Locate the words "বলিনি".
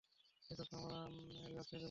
1.69-1.79